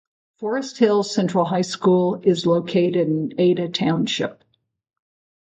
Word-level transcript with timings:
Forest 0.39 0.79
Hills 0.79 1.13
Central 1.13 1.45
High 1.45 1.61
School 1.61 2.21
is 2.23 2.47
located 2.47 2.95
in 3.07 3.33
Ada 3.39 3.69
Township. 3.69 4.43